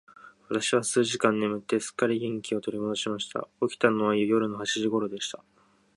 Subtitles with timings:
[0.49, 3.47] 私は数時間眠って、すっかり元気を取り戻しました。
[3.61, 5.43] 起きたのは夜の八時頃でした。